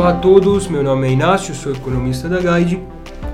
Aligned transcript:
Olá 0.00 0.12
a 0.12 0.14
todos, 0.14 0.66
meu 0.66 0.82
nome 0.82 1.08
é 1.08 1.10
Inácio, 1.10 1.54
sou 1.54 1.72
economista 1.72 2.26
da 2.26 2.38
Guide 2.38 2.82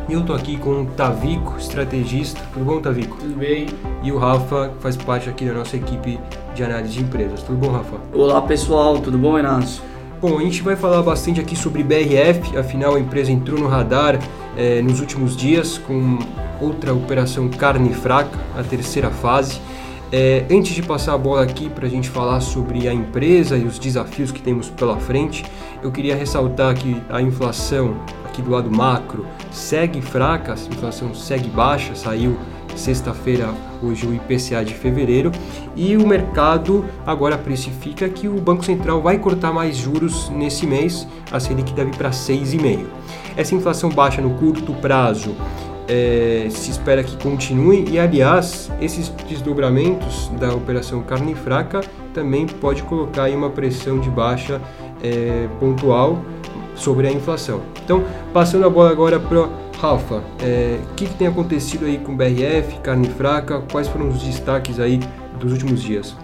e 0.08 0.12
eu 0.12 0.24
tô 0.24 0.32
aqui 0.32 0.56
com 0.56 0.82
o 0.82 0.84
Tavico, 0.84 1.56
estrategista. 1.56 2.40
Tudo 2.52 2.64
bom, 2.64 2.80
Tavico? 2.80 3.18
Tudo 3.18 3.36
bem. 3.36 3.68
E 4.02 4.10
o 4.10 4.18
Rafa, 4.18 4.70
que 4.70 4.82
faz 4.82 4.96
parte 4.96 5.30
aqui 5.30 5.44
da 5.44 5.52
nossa 5.52 5.76
equipe 5.76 6.18
de 6.56 6.64
análise 6.64 6.94
de 6.94 7.02
empresas. 7.04 7.40
Tudo 7.44 7.56
bom, 7.56 7.70
Rafa? 7.70 7.98
Olá 8.12 8.42
pessoal, 8.42 8.98
tudo 8.98 9.16
bom, 9.16 9.38
Inácio? 9.38 9.80
Bom, 10.20 10.38
a 10.38 10.42
gente 10.42 10.60
vai 10.60 10.74
falar 10.74 11.02
bastante 11.02 11.40
aqui 11.40 11.54
sobre 11.54 11.84
BRF, 11.84 12.56
afinal 12.58 12.96
a 12.96 12.98
empresa 12.98 13.30
entrou 13.30 13.60
no 13.60 13.68
radar 13.68 14.18
eh, 14.56 14.82
nos 14.82 14.98
últimos 14.98 15.36
dias 15.36 15.78
com 15.78 16.18
outra 16.60 16.92
operação 16.92 17.48
carne 17.48 17.94
fraca, 17.94 18.40
a 18.58 18.64
terceira 18.64 19.12
fase. 19.12 19.60
É, 20.12 20.44
antes 20.48 20.72
de 20.72 20.82
passar 20.82 21.14
a 21.14 21.18
bola 21.18 21.42
aqui 21.42 21.68
para 21.68 21.86
a 21.86 21.90
gente 21.90 22.08
falar 22.08 22.40
sobre 22.40 22.88
a 22.88 22.94
empresa 22.94 23.56
e 23.56 23.64
os 23.64 23.76
desafios 23.78 24.30
que 24.30 24.40
temos 24.40 24.70
pela 24.70 24.96
frente, 24.98 25.44
eu 25.82 25.90
queria 25.90 26.14
ressaltar 26.14 26.74
que 26.76 27.02
a 27.08 27.20
inflação 27.20 27.96
aqui 28.24 28.40
do 28.40 28.50
lado 28.50 28.70
macro 28.70 29.26
segue 29.50 30.00
fraca, 30.00 30.54
a 30.54 30.74
inflação 30.74 31.12
segue 31.12 31.48
baixa, 31.48 31.94
saiu 31.96 32.38
sexta-feira 32.76 33.52
hoje 33.82 34.06
o 34.06 34.14
IPCA 34.14 34.64
de 34.64 34.74
fevereiro 34.74 35.32
e 35.74 35.96
o 35.96 36.06
mercado 36.06 36.84
agora 37.06 37.36
precifica 37.36 38.08
que 38.08 38.28
o 38.28 38.34
Banco 38.34 38.64
Central 38.64 39.00
vai 39.02 39.18
cortar 39.18 39.52
mais 39.52 39.76
juros 39.76 40.28
nesse 40.30 40.66
mês, 40.66 41.06
a 41.32 41.40
Selic 41.40 41.72
deve 41.72 41.90
para 41.96 42.10
6,5. 42.10 42.84
Essa 43.36 43.54
inflação 43.54 43.90
baixa 43.90 44.20
no 44.22 44.30
curto 44.34 44.72
prazo 44.74 45.34
é, 45.88 46.48
se 46.50 46.70
espera 46.70 47.02
que 47.02 47.16
continue 47.22 47.84
e, 47.88 47.98
aliás, 47.98 48.70
esses 48.80 49.08
desdobramentos 49.28 50.28
da 50.38 50.52
operação 50.54 51.02
carne 51.02 51.34
fraca 51.34 51.80
também 52.12 52.46
pode 52.46 52.82
colocar 52.82 53.24
aí 53.24 53.36
uma 53.36 53.50
pressão 53.50 53.98
de 53.98 54.10
baixa 54.10 54.60
é, 55.02 55.48
pontual 55.60 56.18
sobre 56.74 57.06
a 57.06 57.12
inflação. 57.12 57.60
Então, 57.84 58.04
passando 58.32 58.66
a 58.66 58.70
bola 58.70 58.90
agora 58.90 59.18
para 59.18 59.48
Rafa, 59.80 60.22
é, 60.42 60.78
o 60.90 60.94
que, 60.94 61.06
que 61.06 61.14
tem 61.14 61.26
acontecido 61.26 61.86
aí 61.86 61.98
com 61.98 62.16
BRF, 62.16 62.78
carne 62.82 63.08
fraca, 63.08 63.62
quais 63.70 63.88
foram 63.88 64.08
os 64.08 64.22
destaques 64.22 64.80
aí 64.80 65.00
dos 65.38 65.52
últimos 65.52 65.82
dias? 65.82 66.16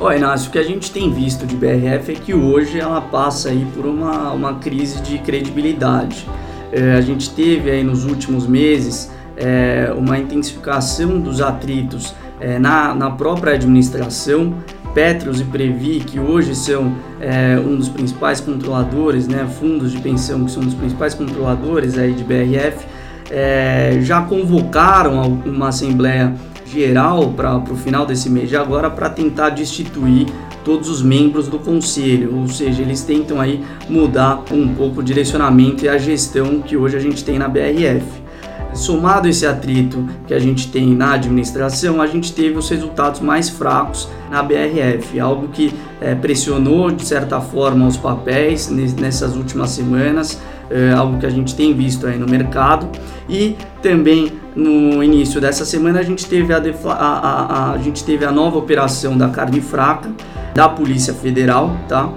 Ó, 0.00 0.12
Inácio, 0.12 0.48
o 0.48 0.52
que 0.52 0.58
a 0.58 0.62
gente 0.62 0.90
tem 0.90 1.12
visto 1.12 1.46
de 1.46 1.56
BRF 1.56 2.12
é 2.12 2.14
que 2.14 2.34
hoje 2.34 2.80
ela 2.80 3.00
passa 3.00 3.50
aí 3.50 3.66
por 3.74 3.86
uma, 3.86 4.32
uma 4.32 4.54
crise 4.54 5.00
de 5.00 5.18
credibilidade. 5.18 6.26
É, 6.74 6.94
a 6.94 7.00
gente 7.00 7.30
teve 7.30 7.70
aí 7.70 7.84
nos 7.84 8.04
últimos 8.04 8.48
meses 8.48 9.08
é, 9.36 9.94
uma 9.96 10.18
intensificação 10.18 11.20
dos 11.20 11.40
atritos 11.40 12.12
é, 12.40 12.58
na, 12.58 12.92
na 12.92 13.10
própria 13.12 13.54
administração. 13.54 14.52
Petros 14.92 15.40
e 15.40 15.44
Previ, 15.44 16.00
que 16.00 16.20
hoje 16.20 16.54
são 16.54 16.94
é, 17.20 17.58
um 17.58 17.76
dos 17.76 17.88
principais 17.88 18.40
controladores, 18.40 19.26
né, 19.26 19.44
fundos 19.58 19.90
de 19.90 20.00
pensão 20.00 20.44
que 20.44 20.50
são 20.50 20.62
dos 20.62 20.74
principais 20.74 21.14
controladores 21.14 21.98
aí 21.98 22.12
de 22.12 22.22
BRF, 22.22 22.86
é, 23.30 23.98
já 24.02 24.22
convocaram 24.22 25.40
uma 25.44 25.68
assembleia 25.68 26.32
geral 26.66 27.30
para 27.30 27.56
o 27.56 27.76
final 27.76 28.06
desse 28.06 28.30
mês 28.30 28.48
de 28.48 28.56
agora 28.56 28.88
para 28.88 29.10
tentar 29.10 29.50
destituir 29.50 30.26
todos 30.64 30.88
os 30.88 31.02
membros 31.02 31.46
do 31.46 31.58
conselho, 31.58 32.36
ou 32.36 32.48
seja, 32.48 32.82
eles 32.82 33.02
tentam 33.02 33.40
aí 33.40 33.62
mudar 33.88 34.42
um 34.50 34.74
pouco 34.74 35.00
o 35.00 35.02
direcionamento 35.02 35.84
e 35.84 35.88
a 35.88 35.98
gestão 35.98 36.60
que 36.62 36.76
hoje 36.76 36.96
a 36.96 37.00
gente 37.00 37.22
tem 37.22 37.38
na 37.38 37.48
BRF. 37.48 38.24
Somado 38.72 39.28
esse 39.28 39.46
atrito 39.46 40.04
que 40.26 40.34
a 40.34 40.38
gente 40.38 40.68
tem 40.68 40.96
na 40.96 41.12
administração, 41.12 42.02
a 42.02 42.06
gente 42.08 42.32
teve 42.32 42.58
os 42.58 42.68
resultados 42.68 43.20
mais 43.20 43.48
fracos 43.48 44.08
na 44.28 44.42
BRF, 44.42 45.20
algo 45.20 45.46
que 45.48 45.72
é, 46.00 46.14
pressionou 46.14 46.90
de 46.90 47.04
certa 47.04 47.40
forma 47.40 47.86
os 47.86 47.96
papéis 47.96 48.68
nessas 48.68 49.36
últimas 49.36 49.70
semanas, 49.70 50.40
é, 50.68 50.92
algo 50.92 51.18
que 51.18 51.26
a 51.26 51.30
gente 51.30 51.54
tem 51.54 51.72
visto 51.72 52.04
aí 52.06 52.18
no 52.18 52.26
mercado 52.26 52.88
e 53.28 53.54
também 53.80 54.32
no 54.56 55.02
início 55.04 55.40
dessa 55.40 55.64
semana 55.64 56.00
a 56.00 56.02
gente 56.02 56.26
teve 56.26 56.52
a, 56.52 56.58
a, 56.58 56.92
a, 56.92 57.72
a 57.72 57.78
gente 57.78 58.02
teve 58.02 58.24
a 58.24 58.32
nova 58.32 58.58
operação 58.58 59.16
da 59.16 59.28
carne 59.28 59.60
fraca 59.60 60.10
da 60.54 60.68
Polícia 60.68 61.12
Federal, 61.12 61.76
tá? 61.88 62.10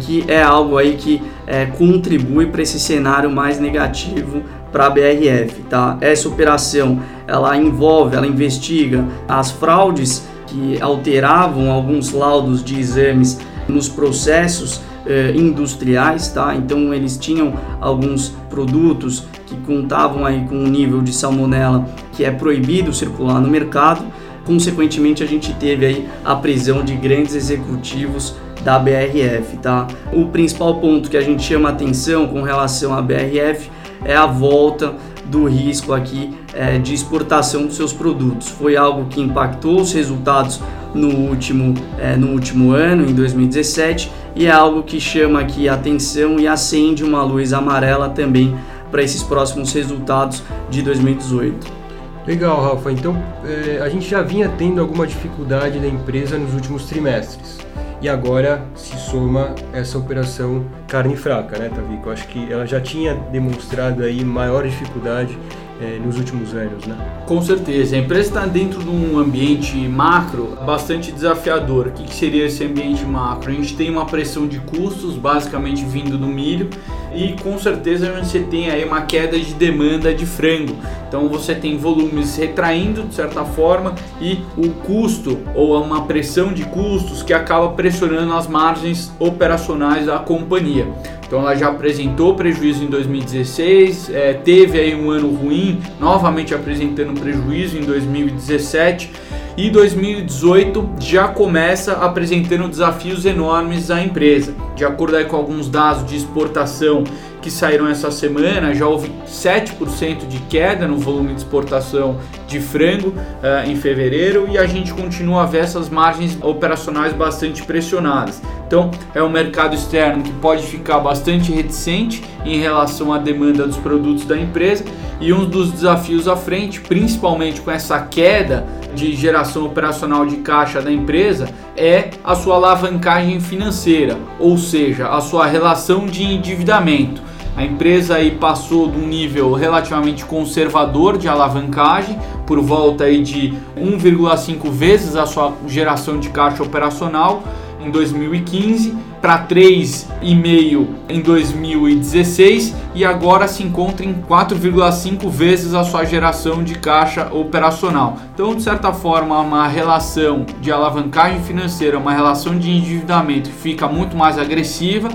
Que 0.00 0.24
é 0.26 0.42
algo 0.42 0.78
aí 0.78 0.96
que 0.96 1.22
é, 1.46 1.66
contribui 1.66 2.46
para 2.46 2.62
esse 2.62 2.80
cenário 2.80 3.30
mais 3.30 3.60
negativo 3.60 4.42
para 4.72 4.86
a 4.86 4.90
BRF, 4.90 5.62
tá? 5.68 5.98
Essa 6.00 6.28
operação 6.28 7.00
ela 7.26 7.56
envolve, 7.56 8.16
ela 8.16 8.26
investiga 8.26 9.04
as 9.28 9.50
fraudes 9.50 10.26
que 10.46 10.80
alteravam 10.80 11.70
alguns 11.70 12.12
laudos 12.12 12.64
de 12.64 12.78
exames 12.78 13.38
nos 13.68 13.88
processos 13.88 14.80
eh, 15.06 15.32
industriais, 15.34 16.28
tá? 16.28 16.54
Então 16.54 16.92
eles 16.94 17.16
tinham 17.16 17.54
alguns 17.80 18.30
produtos 18.48 19.24
que 19.46 19.56
contavam 19.56 20.24
aí 20.24 20.44
com 20.48 20.54
um 20.54 20.66
nível 20.66 21.02
de 21.02 21.12
salmonela 21.12 21.86
que 22.12 22.24
é 22.24 22.30
proibido 22.30 22.92
circular 22.92 23.40
no 23.40 23.48
mercado. 23.48 24.04
Consequentemente, 24.44 25.22
a 25.22 25.26
gente 25.26 25.54
teve 25.54 25.86
aí 25.86 26.08
a 26.24 26.34
prisão 26.34 26.82
de 26.84 26.94
grandes 26.96 27.34
executivos 27.34 28.34
da 28.64 28.78
BRF, 28.78 29.56
tá? 29.58 29.86
O 30.12 30.26
principal 30.26 30.80
ponto 30.80 31.10
que 31.10 31.16
a 31.16 31.20
gente 31.20 31.42
chama 31.42 31.68
atenção 31.68 32.28
com 32.28 32.42
relação 32.42 32.92
à 32.94 33.02
BRF 33.02 33.70
é 34.04 34.14
a 34.14 34.26
volta 34.26 34.94
do 35.24 35.46
risco 35.46 35.92
aqui 35.92 36.36
é, 36.52 36.78
de 36.78 36.92
exportação 36.92 37.66
dos 37.66 37.76
seus 37.76 37.92
produtos. 37.92 38.48
Foi 38.48 38.76
algo 38.76 39.06
que 39.08 39.20
impactou 39.20 39.80
os 39.80 39.92
resultados 39.92 40.60
no 40.94 41.08
último, 41.08 41.74
é, 41.98 42.16
no 42.16 42.28
último 42.32 42.72
ano, 42.72 43.08
em 43.08 43.14
2017, 43.14 44.10
e 44.34 44.46
é 44.46 44.50
algo 44.50 44.82
que 44.82 45.00
chama 45.00 45.40
aqui 45.40 45.68
atenção 45.68 46.38
e 46.38 46.46
acende 46.46 47.02
uma 47.02 47.22
luz 47.22 47.52
amarela 47.52 48.08
também 48.08 48.56
para 48.90 49.02
esses 49.02 49.22
próximos 49.22 49.72
resultados 49.72 50.42
de 50.70 50.82
2018. 50.82 51.81
Legal, 52.26 52.62
Rafa. 52.62 52.92
Então, 52.92 53.20
é, 53.44 53.80
a 53.82 53.88
gente 53.88 54.08
já 54.08 54.22
vinha 54.22 54.48
tendo 54.56 54.80
alguma 54.80 55.06
dificuldade 55.06 55.78
da 55.78 55.88
empresa 55.88 56.38
nos 56.38 56.54
últimos 56.54 56.86
trimestres. 56.86 57.58
E 58.00 58.08
agora 58.08 58.64
se 58.74 58.98
soma 58.98 59.54
essa 59.72 59.96
operação 59.96 60.64
carne 60.88 61.16
fraca, 61.16 61.56
né, 61.56 61.68
Tavico? 61.68 62.10
Acho 62.10 62.26
que 62.26 62.52
ela 62.52 62.66
já 62.66 62.80
tinha 62.80 63.14
demonstrado 63.14 64.02
aí 64.02 64.24
maior 64.24 64.64
dificuldade 64.64 65.38
é, 65.80 66.00
nos 66.04 66.18
últimos 66.18 66.52
anos, 66.52 66.84
né? 66.84 66.96
Com 67.26 67.40
certeza. 67.40 67.94
A 67.94 67.98
empresa 68.00 68.28
está 68.28 68.46
dentro 68.46 68.80
de 68.80 68.88
um 68.88 69.18
ambiente 69.18 69.76
macro 69.88 70.58
bastante 70.66 71.12
desafiador. 71.12 71.88
O 71.88 71.90
que, 71.92 72.04
que 72.04 72.14
seria 72.14 72.46
esse 72.46 72.64
ambiente 72.64 73.04
macro? 73.04 73.50
A 73.50 73.54
gente 73.54 73.76
tem 73.76 73.88
uma 73.88 74.04
pressão 74.04 74.48
de 74.48 74.58
custos, 74.58 75.14
basicamente 75.14 75.84
vindo 75.84 76.18
do 76.18 76.26
milho, 76.26 76.70
e 77.14 77.34
com 77.42 77.58
certeza 77.58 78.12
você 78.12 78.40
tem 78.40 78.70
aí 78.70 78.84
uma 78.84 79.02
queda 79.02 79.38
de 79.38 79.54
demanda 79.54 80.14
de 80.14 80.26
frango. 80.26 80.76
Então 81.08 81.28
você 81.28 81.54
tem 81.54 81.76
volumes 81.76 82.36
retraindo 82.36 83.02
de 83.02 83.14
certa 83.14 83.44
forma 83.44 83.94
e 84.20 84.40
o 84.56 84.70
custo 84.70 85.38
ou 85.54 85.80
uma 85.82 86.06
pressão 86.06 86.52
de 86.52 86.64
custos 86.64 87.22
que 87.22 87.32
acaba 87.32 87.70
pressionando 87.70 88.32
as 88.32 88.46
margens 88.46 89.12
operacionais 89.18 90.06
da 90.06 90.18
companhia. 90.18 90.86
Então 91.26 91.40
ela 91.40 91.54
já 91.54 91.68
apresentou 91.68 92.34
prejuízo 92.34 92.84
em 92.84 92.88
2016, 92.88 94.10
é, 94.10 94.34
teve 94.34 94.78
aí 94.78 94.94
um 94.94 95.10
ano 95.10 95.30
ruim, 95.34 95.80
novamente 95.98 96.54
apresentando 96.54 97.18
prejuízo 97.18 97.78
em 97.78 97.82
2017 97.82 99.10
e 99.56 99.70
2018 99.70 100.94
já 100.98 101.28
começa 101.28 101.92
apresentando 101.94 102.68
desafios 102.68 103.26
enormes 103.26 103.90
à 103.90 104.02
empresa. 104.02 104.54
De 104.74 104.84
acordo 104.84 105.22
com 105.26 105.36
alguns 105.36 105.68
dados 105.68 106.06
de 106.06 106.16
exportação 106.16 107.04
que 107.42 107.50
saíram 107.50 107.88
essa 107.88 108.10
semana, 108.10 108.72
já 108.72 108.86
houve 108.86 109.10
7% 109.26 110.26
de 110.28 110.38
queda 110.42 110.86
no 110.86 110.96
volume 110.96 111.34
de 111.34 111.40
exportação 111.40 112.18
de 112.46 112.60
frango 112.60 113.08
uh, 113.08 113.68
em 113.68 113.74
fevereiro 113.74 114.46
e 114.48 114.56
a 114.56 114.64
gente 114.64 114.94
continua 114.94 115.42
a 115.42 115.46
ver 115.46 115.58
essas 115.58 115.88
margens 115.88 116.38
operacionais 116.40 117.12
bastante 117.12 117.62
pressionadas. 117.64 118.40
Então, 118.72 118.90
é 119.14 119.22
um 119.22 119.28
mercado 119.28 119.74
externo 119.74 120.22
que 120.22 120.32
pode 120.32 120.62
ficar 120.62 120.98
bastante 120.98 121.52
reticente 121.52 122.24
em 122.42 122.58
relação 122.58 123.12
à 123.12 123.18
demanda 123.18 123.66
dos 123.66 123.76
produtos 123.76 124.24
da 124.24 124.34
empresa 124.34 124.82
e 125.20 125.30
um 125.30 125.44
dos 125.44 125.70
desafios 125.70 126.26
à 126.26 126.36
frente, 126.36 126.80
principalmente 126.80 127.60
com 127.60 127.70
essa 127.70 128.00
queda 128.00 128.66
de 128.94 129.14
geração 129.14 129.66
operacional 129.66 130.24
de 130.24 130.36
caixa 130.36 130.80
da 130.80 130.90
empresa, 130.90 131.50
é 131.76 132.12
a 132.24 132.34
sua 132.34 132.54
alavancagem 132.54 133.40
financeira, 133.40 134.16
ou 134.38 134.56
seja, 134.56 135.06
a 135.06 135.20
sua 135.20 135.44
relação 135.44 136.06
de 136.06 136.22
endividamento. 136.22 137.20
A 137.54 137.62
empresa 137.62 138.14
aí 138.14 138.30
passou 138.30 138.90
de 138.90 138.96
um 138.96 139.06
nível 139.06 139.52
relativamente 139.52 140.24
conservador 140.24 141.18
de 141.18 141.28
alavancagem, 141.28 142.18
por 142.46 142.58
volta 142.58 143.04
aí 143.04 143.22
de 143.22 143.52
1,5 143.76 144.70
vezes 144.70 145.14
a 145.14 145.26
sua 145.26 145.52
geração 145.66 146.18
de 146.18 146.30
caixa 146.30 146.62
operacional 146.62 147.42
em 147.84 147.90
2015 147.90 148.96
para 149.20 149.46
3,5 149.46 150.86
em 151.08 151.20
2016 151.20 152.74
e 152.94 153.04
agora 153.04 153.46
se 153.46 153.62
encontra 153.62 154.04
em 154.04 154.14
4,5 154.14 155.28
vezes 155.28 155.74
a 155.74 155.84
sua 155.84 156.04
geração 156.04 156.62
de 156.62 156.74
caixa 156.74 157.28
operacional. 157.32 158.16
Então, 158.34 158.54
de 158.54 158.62
certa 158.62 158.92
forma, 158.92 159.38
uma 159.40 159.66
relação 159.68 160.44
de 160.60 160.70
alavancagem 160.70 161.40
financeira, 161.42 161.98
uma 161.98 162.12
relação 162.12 162.58
de 162.58 162.70
endividamento 162.70 163.50
fica 163.50 163.86
muito 163.86 164.16
mais 164.16 164.38
agressiva 164.38 165.08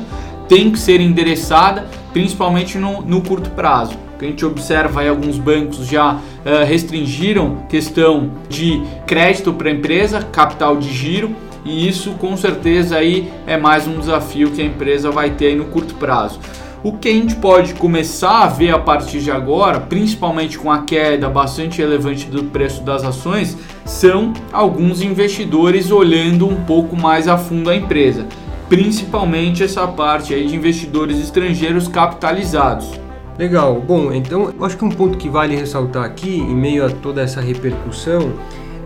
tem 0.48 0.72
que 0.72 0.80
ser 0.80 1.02
endereçada, 1.02 1.86
principalmente 2.14 2.78
no, 2.78 3.02
no 3.02 3.22
curto 3.22 3.50
prazo. 3.52 3.98
Que 4.18 4.26
a 4.26 4.28
gente 4.30 4.46
observa 4.46 5.02
aí, 5.02 5.08
alguns 5.08 5.38
bancos 5.38 5.86
já 5.86 6.16
uh, 6.16 6.66
restringiram 6.66 7.58
questão 7.70 8.32
de 8.50 8.82
crédito 9.06 9.54
para 9.54 9.70
a 9.70 9.72
empresa, 9.72 10.24
capital 10.24 10.78
de 10.78 10.92
giro, 10.92 11.36
e 11.68 11.86
isso 11.86 12.12
com 12.12 12.38
certeza 12.38 12.96
aí 12.96 13.30
é 13.46 13.58
mais 13.58 13.86
um 13.86 14.00
desafio 14.00 14.52
que 14.52 14.62
a 14.62 14.66
empresa 14.66 15.12
vai 15.12 15.32
ter 15.32 15.54
no 15.54 15.66
curto 15.66 15.96
prazo. 15.96 16.40
O 16.82 16.94
que 16.94 17.10
a 17.10 17.12
gente 17.12 17.36
pode 17.36 17.74
começar 17.74 18.44
a 18.44 18.48
ver 18.48 18.70
a 18.70 18.80
partir 18.80 19.20
de 19.20 19.30
agora, 19.30 19.82
principalmente 19.82 20.58
com 20.58 20.72
a 20.72 20.84
queda 20.84 21.28
bastante 21.28 21.80
relevante 21.80 22.28
do 22.28 22.46
preço 22.46 22.84
das 22.84 23.04
ações, 23.04 23.58
são 23.84 24.32
alguns 24.54 25.02
investidores 25.02 25.92
olhando 25.92 26.48
um 26.48 26.64
pouco 26.64 26.96
mais 26.96 27.28
a 27.28 27.38
fundo 27.38 27.70
a 27.70 27.76
empresa, 27.76 28.26
principalmente 28.70 29.62
essa 29.62 29.86
parte 29.86 30.34
aí 30.34 30.48
de 30.48 30.56
investidores 30.56 31.20
estrangeiros 31.20 31.90
capitalizados. 31.90 32.88
Legal. 33.38 33.82
Bom, 33.86 34.14
então 34.14 34.54
eu 34.58 34.66
acho 34.66 34.78
que 34.78 34.86
um 34.86 34.90
ponto 34.90 35.18
que 35.18 35.30
vale 35.30 35.56
ressaltar 35.56 36.06
aqui, 36.06 36.38
em 36.38 36.56
meio 36.56 36.86
a 36.86 36.90
toda 36.90 37.22
essa 37.22 37.42
repercussão, 37.42 38.34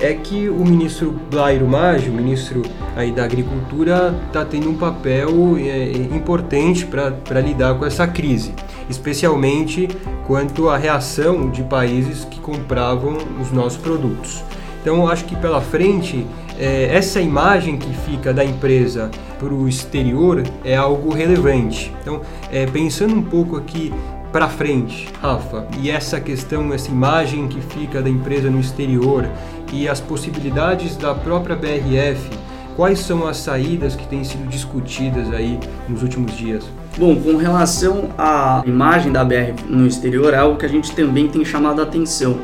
é 0.02 0.16
que 0.16 0.50
o 0.50 0.66
ministro 0.66 1.12
Blairo 1.30 1.68
Maggi, 1.68 2.10
o 2.10 2.14
ministro 2.14 2.64
aí 2.96 3.12
da 3.12 3.24
Agricultura, 3.24 4.20
está 4.28 4.44
tendo 4.44 4.70
um 4.70 4.76
papel 4.76 5.30
é, 5.58 5.92
importante 5.92 6.86
para 6.86 7.40
lidar 7.40 7.76
com 7.76 7.86
essa 7.86 8.08
crise, 8.08 8.54
especialmente 8.90 9.88
quanto 10.26 10.70
à 10.70 10.78
reação 10.78 11.50
de 11.50 11.62
países 11.64 12.26
que 12.26 12.40
compravam 12.40 13.16
os 13.40 13.52
nossos 13.52 13.78
produtos. 13.78 14.44
Então, 14.82 15.08
acho 15.08 15.26
que 15.26 15.36
pela 15.36 15.62
frente, 15.62 16.26
é, 16.58 16.90
essa 16.92 17.22
imagem 17.22 17.78
que 17.78 17.94
fica 17.94 18.34
da 18.34 18.44
empresa 18.44 19.12
para 19.38 19.54
o 19.54 19.70
exterior 19.70 20.42
é 20.66 20.76
algo 20.76 21.14
relevante. 21.14 21.94
Então, 22.02 22.22
é, 22.52 22.66
pensando 22.66 23.14
um 23.14 23.22
pouco 23.22 23.56
aqui 23.56 23.94
para 24.32 24.48
frente, 24.48 25.10
Rafa, 25.22 25.68
e 25.78 25.92
essa 25.92 26.20
questão, 26.20 26.74
essa 26.74 26.90
imagem 26.90 27.48
que 27.48 27.60
fica 27.60 28.02
da 28.02 28.10
empresa 28.10 28.50
no 28.50 28.60
exterior 28.60 29.30
e 29.72 29.88
as 29.88 30.00
possibilidades 30.00 30.96
da 30.98 31.14
própria 31.14 31.56
BRF, 31.56 32.30
quais 32.76 33.00
são 33.00 33.28
as 33.28 33.38
saídas 33.38 33.96
que 33.96 34.08
têm 34.08 34.24
sido 34.24 34.48
discutidas 34.48 35.32
aí 35.34 35.60
nos 35.88 36.04
últimos 36.04 36.36
dias? 36.36 36.64
Bom, 36.98 37.16
com 37.16 37.38
relação 37.38 38.10
à 38.18 38.62
imagem 38.66 39.12
da 39.12 39.24
BRF 39.24 39.64
no 39.68 39.88
exterior, 39.88 40.34
é 40.34 40.38
algo 40.38 40.58
que 40.58 40.66
a 40.66 40.70
gente 40.70 40.94
também 40.94 41.28
tem 41.28 41.44
chamado 41.46 41.80
a 41.80 41.84
atenção. 41.84 42.38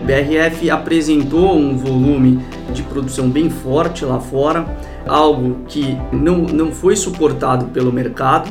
A 0.00 0.04
BRF 0.04 0.70
apresentou 0.70 1.56
um 1.56 1.76
volume 1.76 2.40
de 2.72 2.82
produção 2.82 3.28
bem 3.28 3.50
forte 3.50 4.04
lá 4.04 4.18
fora, 4.18 4.66
algo 5.06 5.58
que 5.68 5.96
não, 6.10 6.38
não 6.38 6.72
foi 6.72 6.96
suportado 6.96 7.66
pelo 7.66 7.92
mercado. 7.92 8.50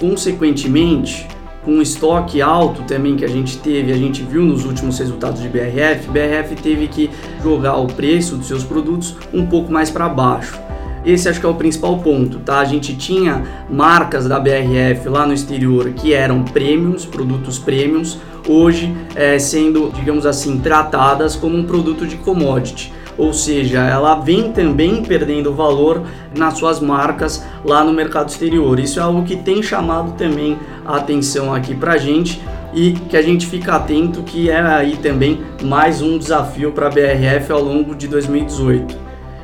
Consequentemente, 0.00 1.26
com 1.64 1.72
um 1.72 1.82
estoque 1.82 2.40
alto 2.40 2.82
também 2.82 3.16
que 3.16 3.24
a 3.24 3.28
gente 3.28 3.58
teve, 3.58 3.92
a 3.92 3.96
gente 3.96 4.22
viu 4.22 4.42
nos 4.42 4.64
últimos 4.64 4.98
resultados 4.98 5.40
de 5.40 5.48
BRF, 5.48 6.08
BRF 6.08 6.54
teve 6.62 6.88
que 6.88 7.10
jogar 7.42 7.76
o 7.76 7.86
preço 7.86 8.36
dos 8.36 8.46
seus 8.46 8.64
produtos 8.64 9.16
um 9.32 9.46
pouco 9.46 9.70
mais 9.72 9.90
para 9.90 10.08
baixo. 10.08 10.58
Esse 11.04 11.28
acho 11.28 11.40
que 11.40 11.46
é 11.46 11.48
o 11.48 11.54
principal 11.54 11.98
ponto, 11.98 12.38
tá? 12.40 12.58
A 12.58 12.64
gente 12.64 12.96
tinha 12.96 13.42
marcas 13.70 14.26
da 14.26 14.38
BRF 14.38 15.08
lá 15.08 15.26
no 15.26 15.32
exterior 15.32 15.90
que 15.90 16.12
eram 16.12 16.42
premiums, 16.42 17.06
produtos 17.06 17.58
premiums, 17.58 18.18
hoje 18.46 18.94
é, 19.14 19.38
sendo, 19.38 19.90
digamos 19.94 20.26
assim, 20.26 20.58
tratadas 20.58 21.36
como 21.36 21.56
um 21.56 21.64
produto 21.64 22.06
de 22.06 22.16
commodity 22.16 22.92
ou 23.18 23.32
seja, 23.32 23.80
ela 23.80 24.14
vem 24.14 24.52
também 24.52 25.02
perdendo 25.02 25.52
valor 25.52 26.02
nas 26.36 26.56
suas 26.56 26.78
marcas 26.78 27.44
lá 27.64 27.82
no 27.82 27.92
mercado 27.92 28.28
exterior. 28.28 28.78
Isso 28.78 29.00
é 29.00 29.02
algo 29.02 29.24
que 29.24 29.36
tem 29.36 29.60
chamado 29.60 30.12
também 30.12 30.56
a 30.86 30.96
atenção 30.96 31.52
aqui 31.52 31.74
para 31.74 31.98
gente 31.98 32.40
e 32.72 32.92
que 32.92 33.16
a 33.16 33.22
gente 33.22 33.46
fica 33.46 33.74
atento 33.74 34.22
que 34.22 34.48
é 34.48 34.60
aí 34.60 34.96
também 34.96 35.42
mais 35.64 36.00
um 36.00 36.16
desafio 36.16 36.70
para 36.70 36.86
a 36.86 36.90
BRF 36.90 37.50
ao 37.50 37.60
longo 37.60 37.94
de 37.94 38.06
2018. 38.06 38.96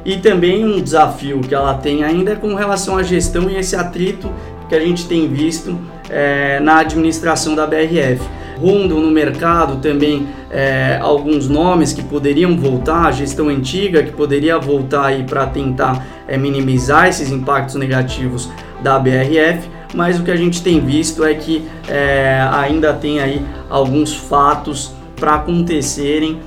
E 0.05 0.19
também 0.19 0.65
um 0.65 0.81
desafio 0.81 1.41
que 1.41 1.55
ela 1.55 1.75
tem 1.75 2.05
ainda 2.05 2.33
é 2.33 2.37
com 2.37 2.55
relação 2.55 2.97
à 2.97 3.03
gestão 3.03 3.51
e 3.51 3.57
esse 3.57 3.75
atrito 3.75 4.31
que 4.69 4.75
a 4.75 4.81
gente 4.81 5.09
tem 5.09 5.27
visto 5.27 5.77
é, 6.09 6.61
na 6.61 6.79
administração 6.79 7.55
da 7.55 7.67
BRF 7.67 8.23
rondam 8.65 8.99
no 9.01 9.11
mercado 9.11 9.77
também 9.77 10.27
é, 10.51 10.99
alguns 11.03 11.49
nomes 11.49 11.93
que 11.93 12.03
poderiam 12.03 12.57
voltar, 12.57 13.07
a 13.07 13.13
gestão 13.13 13.49
antiga 13.49 14.03
que 14.03 14.11
poderia 14.11 14.59
voltar 14.59 15.07
aí 15.07 15.23
para 15.23 15.47
tentar 15.47 16.07
é, 16.27 16.39
minimizar 16.39 17.07
esses 17.07 17.31
impactos 17.31 17.75
negativos 17.75 18.49
da 18.83 18.99
BRF, 18.99 19.69
mas 19.95 20.19
o 20.19 20.23
que 20.23 20.31
a 20.31 20.37
gente 20.37 20.63
tem 20.63 20.81
visto 20.81 21.23
é 21.25 21.35
que 21.35 21.69
é, 21.87 22.49
ainda 22.53 22.95
tem 22.95 23.21
aí 23.21 23.43
alguns 23.69 24.15
fatos 24.15 24.93
para 25.15 25.37
acontecerem, 25.37 26.41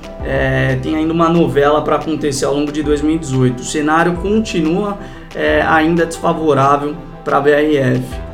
tem 0.82 0.94
ainda 0.94 1.12
uma 1.12 1.28
novela 1.28 1.80
para 1.80 1.96
acontecer 1.96 2.44
ao 2.44 2.54
longo 2.54 2.70
de 2.70 2.82
2018. 2.82 3.60
O 3.60 3.64
cenário 3.64 4.12
continua 4.16 4.98
ainda 5.66 6.04
desfavorável 6.04 6.94
para 7.24 7.38
a 7.38 7.40
BRF. 7.40 8.27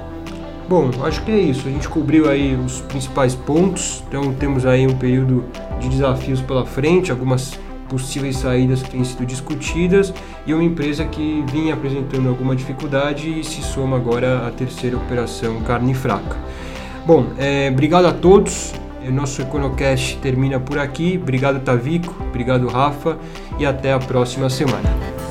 Bom, 0.69 0.91
acho 1.03 1.23
que 1.23 1.31
é 1.31 1.39
isso. 1.39 1.69
A 1.69 1.71
gente 1.71 1.89
cobriu 1.89 2.29
aí 2.29 2.55
os 2.55 2.81
principais 2.81 3.35
pontos. 3.35 4.03
Então 4.09 4.33
temos 4.35 4.65
aí 4.65 4.87
um 4.87 4.97
período 4.97 5.45
de 5.81 5.89
desafios 5.89 6.41
pela 6.41 6.65
frente, 6.65 7.11
algumas 7.11 7.59
possíveis 7.89 8.39
saídas 8.39 8.83
que 8.83 8.91
têm 8.91 9.05
sido 9.05 9.27
discutidas 9.27 10.13
e 10.47 10.55
uma 10.55 10.65
empresa 10.65 11.05
que 11.05 11.45
vinha 11.53 11.75
apresentando 11.75 12.29
alguma 12.29 12.57
dificuldade 12.57 13.41
e 13.41 13.45
se 13.45 13.63
soma 13.63 13.97
agora 13.97 14.47
à 14.47 14.51
terceira 14.51 14.97
operação 14.97 15.61
carne 15.61 15.95
fraca. 15.95 16.37
Bom, 17.07 17.27
é, 17.39 17.69
obrigado 17.71 18.07
a 18.07 18.13
todos. 18.13 18.73
Nosso 19.13 19.43
Econocast 19.43 20.17
termina 20.23 20.59
por 20.59 20.79
aqui. 20.79 21.19
Obrigado 21.21 21.61
Tavico, 21.61 22.15
obrigado 22.27 22.67
Rafa 22.67 23.19
e 23.59 23.67
até 23.67 23.93
a 23.93 23.99
próxima 23.99 24.49
semana. 24.49 25.24